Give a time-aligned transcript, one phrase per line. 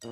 [0.00, 0.06] は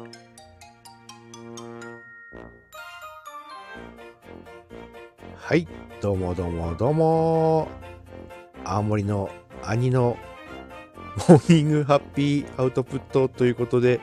[5.54, 5.68] い、
[6.00, 7.68] どうもどうもどうも。
[8.64, 9.30] 青森の
[9.62, 10.16] 兄の
[11.28, 14.00] モーニングハッピーアウトプットということで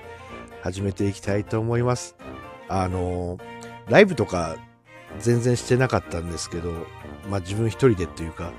[0.62, 2.16] 始めていきたいと思います。
[2.70, 3.38] あの、
[3.90, 4.56] ライブとか
[5.20, 6.72] 全然してなかったんですけど、
[7.30, 8.54] まあ自分一人でというか、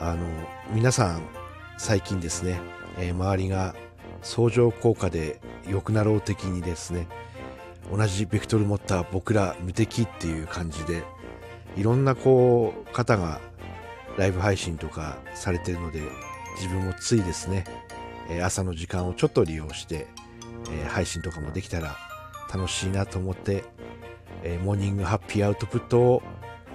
[0.00, 0.26] あの、
[0.72, 1.22] 皆さん
[1.76, 2.60] 最近ですね、
[2.98, 3.76] えー周りが
[4.22, 7.06] 相乗効果で良くなろう的にですね、
[7.90, 11.04] 同じベクトル持った僕ら無敵っていう感じで、
[11.76, 13.40] いろんなこう方が
[14.16, 16.02] ライブ配信とかされてるので
[16.56, 17.64] 自分もついですね、
[18.42, 20.06] 朝の時間をちょっと利用して、
[20.88, 21.96] 配信とかもできたら
[22.52, 23.64] 楽しいなと思って、
[24.62, 26.22] モーニングハッピーアウトプットを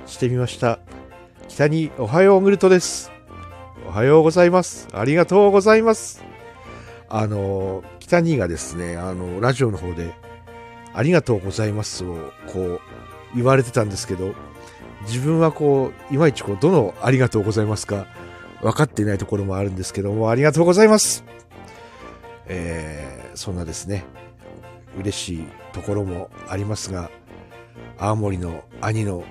[0.05, 0.80] してみました。
[1.48, 3.12] 北におはようグルトです。
[3.88, 4.88] おはようございます。
[4.94, 6.33] ありがとうございます。
[7.16, 10.16] あの北にがですねあのラジオの方で
[10.94, 12.80] ありがとうございますをこう
[13.36, 14.33] 言われてたんですけど
[15.03, 18.08] 自分はこういまいちこうどのありがとうございますか
[18.61, 21.23] 分かっていないところもあるんですけどもありがとうございます。
[22.47, 24.06] えーそんなですね
[24.97, 27.09] 嬉しいところもありますが
[27.97, 29.23] 青森の兄の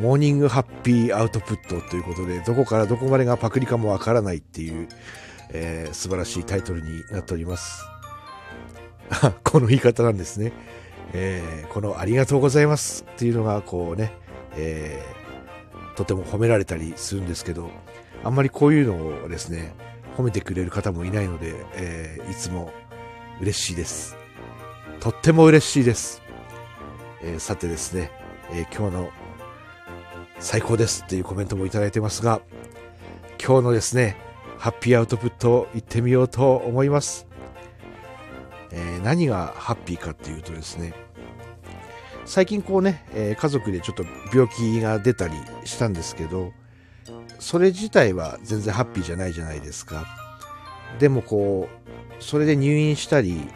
[0.00, 4.88] モーニングハッピーアウトプットということでどこからどこまでがパクリかもわからないっていう、
[5.50, 7.84] えー素晴らしいタイトルになっております。
[9.44, 10.52] この言い方なんですね、
[11.12, 14.12] えーこのありがとうございますっていうのがこうね、
[14.56, 17.70] えーとても褒められたりするんですけど
[18.22, 19.74] あんまりこういうのをですね
[20.16, 22.72] 褒めてくれる方もいないので、えーいつも
[23.40, 24.16] 嬉しいです。
[25.00, 26.22] とっても嬉しいです、
[27.22, 28.10] えーさてですね、
[28.52, 29.10] えー今日の
[30.40, 32.40] 最高ですっていうコメントもいただいてますが
[33.44, 34.16] 今日のですね
[34.58, 37.26] ハッピーアウトプットを行ってみようと思います、
[38.72, 40.92] えー何がハッピーかっていうとですね
[42.24, 46.52] 最近こうね、え家族でちょっと病気が出たりしたんですけど
[47.38, 50.04] それ自体は全然ハッピーじゃないじゃないですか。
[50.98, 53.48] でもこうそれで入院したり、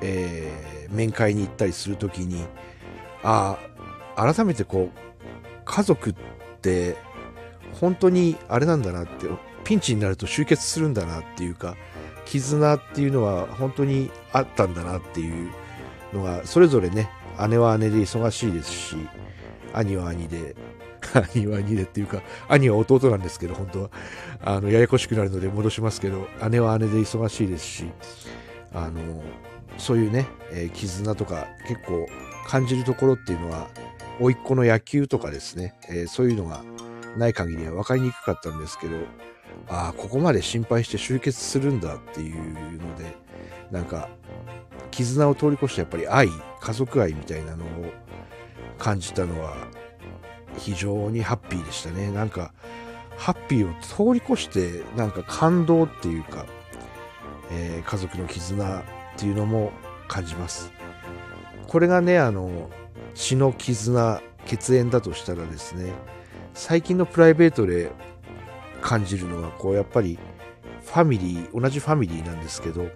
[0.00, 2.44] えー面会に行ったりするときに
[3.22, 3.58] あ
[4.16, 4.98] あ改めてこう
[5.64, 6.14] 家族っ
[6.60, 6.96] て
[7.80, 9.26] 本当にあれなんだなって
[9.64, 11.76] ピンチになると集結するんだなっていうか
[12.26, 15.50] 絆っていうのは本当にあったんだなっていう
[16.12, 17.10] のがそれぞれね
[17.48, 18.96] 姉は姉で忙しいですし
[19.72, 20.54] 兄は兄で
[21.34, 23.90] 兄は兄でっていうか兄は弟なんですけど本当は。
[24.46, 27.90] あのややこしくなるので戻しますけど姉は姉で忙しいですし
[28.74, 29.22] あの
[29.78, 32.06] そういうね、えー絆とか結構
[32.46, 33.68] 感じるところっていうのは
[34.20, 36.62] 甥っ子の野球とかですね、えーそういうのが
[37.16, 38.96] ない限りは分かりにくかったんですけど
[39.68, 43.16] ああここまで心配して集結するんだっていうので
[43.70, 44.08] なんか
[44.90, 46.28] 絆を通り越してやっぱり愛
[46.60, 47.68] 家族愛みたいなのを
[48.78, 49.54] 感じたのは
[50.58, 52.10] 非常にハッピーでしたね。
[52.10, 52.52] なんか
[53.16, 56.46] ハッピーを通り越してなんか感動っていうか、
[57.50, 58.82] えー家族の絆っ
[59.16, 59.72] ていうのも
[60.08, 60.72] 感じます。
[61.66, 62.70] これがねあの
[63.14, 65.92] 血の絆血縁だとしたらですね
[66.54, 67.90] 最近のプライベートで
[68.84, 70.18] 感じるのはこうやっぱり
[70.82, 72.86] ファミリー同じファミリーなんですけど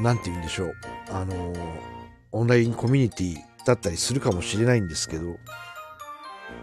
[0.00, 0.74] なんて言うんでしょう。
[1.10, 1.52] あの
[2.32, 5.36] オンラインコミュニティだったりするかもしれないんですけど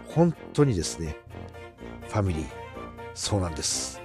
[0.08, 1.16] 本当にですね
[2.08, 2.46] ファミリー。
[3.14, 4.00] そうなんです。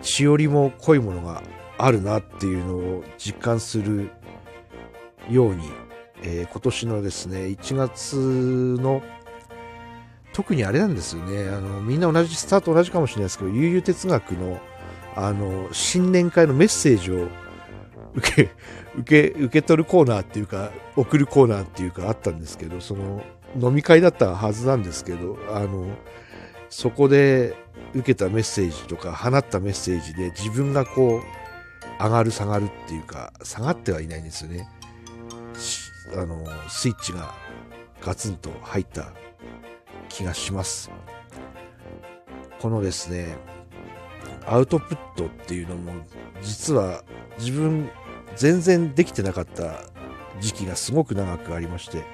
[0.00, 1.42] 血よりも濃いものが
[1.78, 4.10] あるなっていうのを実感する
[5.28, 5.68] ように、
[6.22, 8.16] えー今年のですね1月
[8.80, 9.02] の
[10.32, 11.48] 特にあれなんですよね。
[11.48, 14.60] あのみんな同じスタート同じかもしれないですけど悠々哲学の
[15.14, 17.28] あの新年会のメッセージを
[18.14, 18.50] 受け
[18.96, 23.22] 受け受け取るコーナーっていうか送るコーナーっていうかあったんですけどその
[23.60, 25.86] 飲み会だったはずなんですけどあの
[26.70, 27.54] そこで
[27.94, 34.68] 受けたメッセージとか放ったメッセージで自分がこう上がる下がるっていうか下がってはいないんですよね。
[36.14, 37.34] あのスイッチが
[38.00, 39.12] ガツンと入った
[40.12, 40.90] 気がします。
[42.60, 43.36] このですね
[44.46, 45.92] アウトプットっていうのも
[46.42, 47.02] 実は
[47.38, 47.90] 自分
[48.36, 49.80] 全然できてなかった
[50.40, 52.04] 時期がすごく長くありまして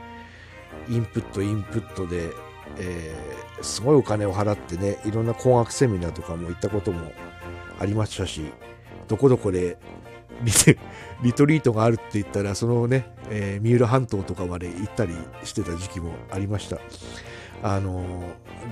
[0.89, 2.31] インプットインプットで、
[2.79, 7.11] えーすごいお金を払ってねいろんな工学セミナーとかも行ったことも
[7.81, 8.53] ありましたし
[9.09, 9.79] どこどこで
[10.45, 10.53] リ
[11.25, 15.12] リトリートがあるって言ったらそのね、えー三浦半島とかまで行ったり
[15.43, 16.79] してた時期もありました。
[17.63, 18.23] あの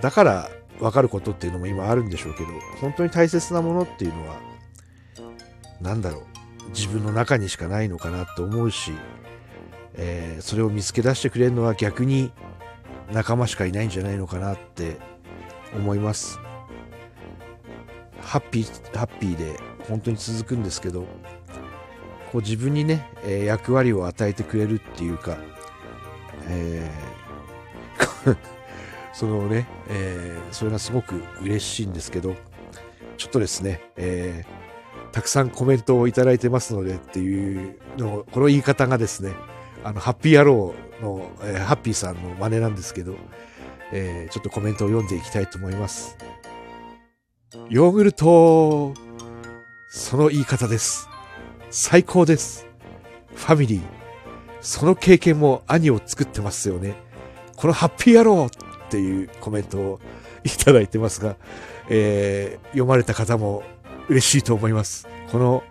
[0.00, 2.48] だから分かることっていうのも今あるんでしょうけど
[2.80, 4.36] 本当に大切なものっていうのは
[5.80, 6.20] 何だろ
[6.66, 8.92] う自分の中にしかないのかなと思うし、
[9.94, 12.32] えー、それを見つけ出してくれるのは逆に
[13.12, 14.98] 仲間しかいないんじゃないのかなって
[15.74, 16.38] 思います。
[18.20, 21.02] ハッピーハッピーで本当に続くんですけど
[22.32, 25.36] こう自分にね、えー、役割を与えてくれるっていうか、
[26.48, 27.16] えー
[29.18, 32.36] そのね、えー、それがすごく嬉しいんですけど、
[33.16, 39.32] ちょっとですね、えー、たくさんコメントをいただいてますのでっていうのこの言い方がですね、
[39.84, 43.14] あの、ハッピー野郎の、えー、ハッピーさんの真似なんですけど、
[43.90, 46.18] えー、ちょっとコメントを読んでいきたいと思います。
[47.70, 48.92] ヨーグルト、
[49.88, 51.08] その言い方です。
[51.70, 52.66] 最高です。
[53.34, 53.82] ファミリー、
[54.60, 57.06] その経験も兄を作ってますよね。
[57.56, 58.50] このハッピー野郎
[58.86, 60.00] っていうコメントを
[60.44, 61.36] いただいてますが、
[61.88, 63.62] えー、読まれた方も
[64.08, 65.08] 嬉しいと思います。
[65.30, 65.62] この、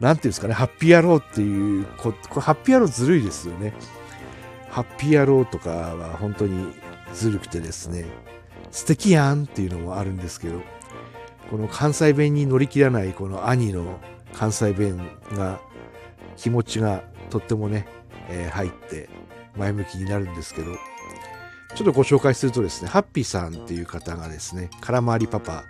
[0.00, 3.74] なんていうんですかね、ハッピー野郎っていう、ここハッピー野郎ずるいですよね。
[4.70, 6.72] ハッピー野郎とかは本当に
[7.14, 8.06] ずるくてですね、
[8.70, 10.60] 素敵やんっていうのもあるんですけど、
[11.50, 13.98] この関西弁に乗り切らないこの兄の
[14.34, 15.00] 関西弁
[15.32, 15.60] が
[16.36, 17.86] 気持ちがとってもね、
[18.28, 19.08] えー、入って
[19.56, 20.72] 前向きになるんですけど、
[21.74, 25.64] ちょっとご紹介するとですね、ハッピーさんっていう方がですね、空回りパパ、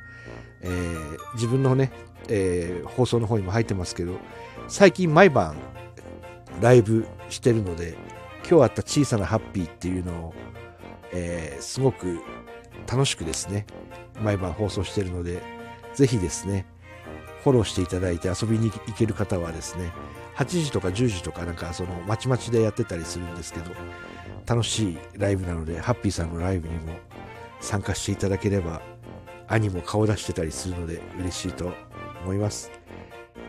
[0.60, 1.92] えー、自分のね、
[2.28, 4.18] えー、放送の方にも入ってますけど、
[4.68, 5.56] 最近毎晩
[6.60, 7.96] ライブしてるので、
[8.48, 10.34] 今日あった小さなハッピーっていうのを、
[11.12, 12.20] えー、すごく
[12.90, 13.66] 楽しくですね、
[14.20, 15.42] 毎晩放送してるので、
[15.94, 16.66] ぜひですね、
[17.42, 19.92] フォローしていただいて遊びに行ける方はですね、
[20.36, 23.72] 8時とか10時とかなんかそのまちまちでやってたりするんですけど、
[24.48, 26.94] 楽しいライブなので、ハッピーさんのライブにも
[27.60, 28.80] 参加していただければ、
[29.46, 31.72] 兄も顔出してたりするので嬉しいと
[32.22, 32.70] 思います。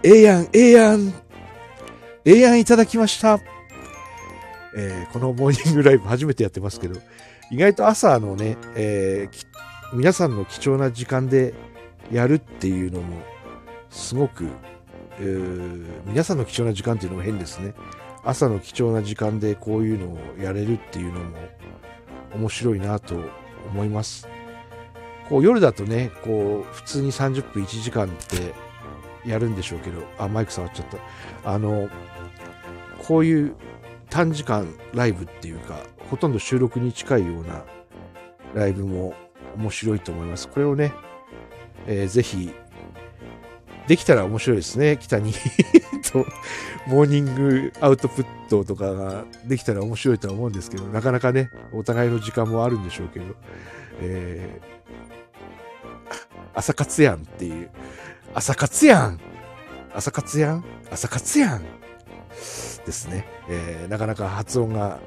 [0.03, 1.13] ええやん、ええやん、
[2.25, 3.39] ええやんいただきました。
[4.75, 6.99] えー、このモーニングライブ初めてやってますけど、
[7.49, 9.47] 意外と朝のね、えー、
[9.93, 11.53] 皆さんの貴重な時間で
[12.11, 13.21] やるっていうのも、
[13.89, 14.47] すごく、
[15.19, 17.73] えー、皆さんの貴重な時間っていうのも変ですね。
[18.29, 21.37] 朝の貴重な時間でこういうのをやれるっていうのも
[22.35, 23.15] 面白いなと
[23.71, 24.27] 思います。
[25.27, 28.53] こう夜だとね、こう普通に30分1時間って
[29.25, 30.85] やるんでしょうけど、あ、マイク触っちゃっ
[31.43, 31.53] た。
[31.53, 31.89] あの、
[33.07, 33.55] こういう
[34.11, 37.63] 短時間ライブっていうか、ほとんど収録に近いような
[38.53, 39.15] ライブも
[39.57, 40.47] 面白いと思います。
[40.47, 40.93] これをね、
[41.87, 42.51] えー、ぜひ
[43.87, 44.97] できたら面白いですね。
[44.99, 45.33] 北に
[46.11, 46.25] と、
[46.87, 53.35] モーニングアウトプットとかができたら面白いとは思うんですけど、なかなかね、お互いの時間もあるんでしょうけど、
[54.01, 56.17] えー、
[56.53, 57.69] 朝活やんっていう、
[58.33, 59.19] 朝活やん!
[59.93, 60.63] 朝活やん?
[60.91, 61.63] 朝活やん!
[62.85, 64.99] ですね、えー、なかなか発音が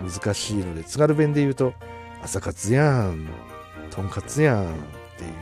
[0.00, 1.74] 難しいので、津軽弁で言うと、
[2.22, 3.28] 朝活やん、
[3.90, 4.66] とんかつやんっ
[5.16, 5.32] ていう、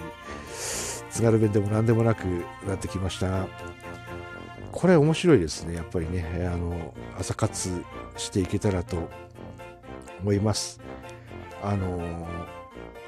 [1.10, 2.24] 津軽弁でも何でもなく
[2.66, 3.46] なってきました。
[4.74, 5.76] これ面白いですね。
[5.76, 6.50] やっぱりね。
[6.52, 7.84] あの朝活
[8.16, 9.08] していけたらと
[10.20, 10.80] 思います。
[11.62, 12.26] あの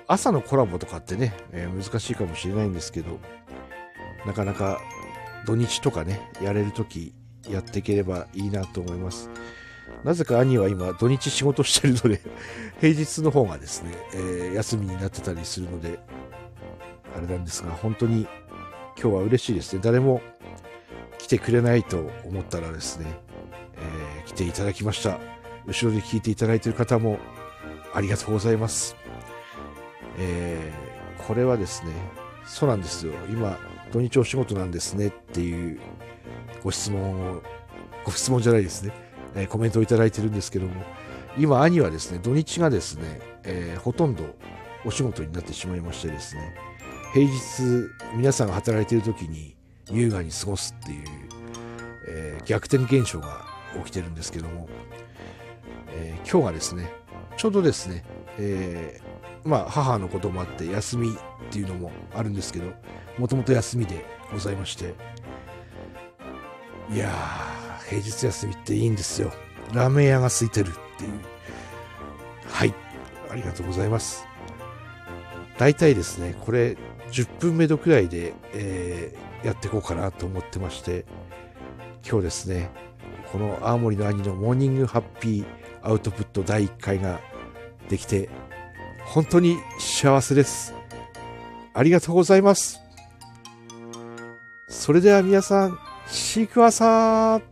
[0.07, 3.19] 朝のコラボとかってね、えー、難しいかもしれないんですけど
[4.25, 4.81] なかなか
[5.45, 7.13] 土日とかねやれる時
[7.51, 9.29] やっていければいいなと思います。
[10.05, 12.21] なぜか兄は今土日仕事してるので
[12.81, 15.99] 平日の方がですね、えー、休みになってたりするので
[17.17, 18.29] あれなんですが、本当に
[18.99, 19.81] 今日は嬉しいですね。
[19.83, 20.23] 誰も
[21.27, 23.19] 来てくれないと思ったらですね、
[23.79, 25.19] えー、来ていただきました。
[25.67, 27.19] 後ろで聞いていただいている方も
[27.93, 28.95] ありがとうございます。
[30.19, 31.91] えー、これはですね、
[32.47, 33.13] そうなんですよ。
[33.29, 33.59] 今、
[33.91, 35.81] 土日お仕事なんですねっていう
[36.63, 37.43] ご質問を、
[38.05, 38.93] ご質問じゃないですね、
[39.35, 40.81] えー、コメントをいただいてるんですけども、
[41.37, 44.23] 今、兄はですね、土日がですね、えー、ほとんど
[44.85, 46.55] お仕事になってしまいましてですね、
[47.13, 49.56] 平日皆さんが働いている時に
[49.91, 51.05] 優雅に過ごすっていう、
[52.09, 53.45] えー、逆転現象が
[53.85, 54.69] 起きてるんですけども、
[55.91, 56.93] えー、今日がですね
[57.37, 58.05] ちょうどですね、
[58.39, 61.13] えー、まあ母のこともあって休みっ
[61.51, 62.73] ていうのもあるんですけど
[63.19, 64.95] もともと休みでございまして
[66.91, 69.33] いやー平日休みっていいんですよ。
[69.73, 71.11] ラーメン屋が空いてるっていう。
[72.49, 72.75] はい。
[73.31, 74.27] ありがとうございます。
[75.59, 76.77] 大体ですねこれ
[77.11, 79.15] 10分目処くらいで、え、
[79.45, 81.05] やっていこうかなと思ってまして
[82.09, 82.71] 今日ですね
[83.33, 85.47] この青森の兄のモーニングハッピー
[85.83, 87.21] アウトプット第1回が
[87.89, 88.29] できて
[89.07, 90.75] 本当に幸せです。
[91.73, 92.81] ありがとうございます。
[94.69, 95.79] それでは皆さん
[96.09, 97.43] シークワーサー。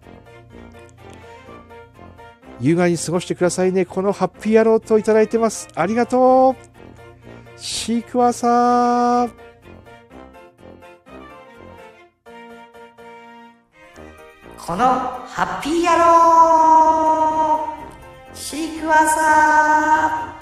[2.61, 3.85] 優雅に過ごしてくださいね。
[3.85, 5.69] このハッピー野郎といただいてます。
[5.75, 6.57] ありがとう。
[7.57, 9.31] シークワーサー。
[14.66, 17.68] このハッピー野郎。
[18.33, 20.34] シークワーサー。